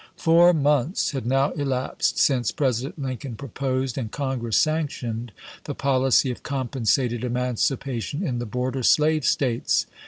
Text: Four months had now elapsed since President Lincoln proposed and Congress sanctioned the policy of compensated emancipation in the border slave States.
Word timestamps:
Four 0.17 0.51
months 0.51 1.11
had 1.11 1.27
now 1.27 1.51
elapsed 1.51 2.17
since 2.17 2.51
President 2.51 2.97
Lincoln 2.97 3.35
proposed 3.35 3.99
and 3.99 4.09
Congress 4.11 4.57
sanctioned 4.57 5.31
the 5.65 5.75
policy 5.75 6.31
of 6.31 6.41
compensated 6.41 7.23
emancipation 7.23 8.25
in 8.25 8.39
the 8.39 8.47
border 8.47 8.81
slave 8.81 9.25
States. 9.27 9.85